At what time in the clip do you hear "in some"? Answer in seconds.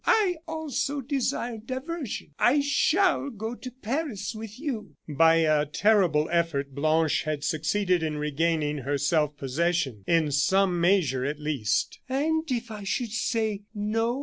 10.07-10.81